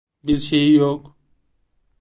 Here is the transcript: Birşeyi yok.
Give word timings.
Birşeyi 0.23 0.73
yok. 0.75 1.15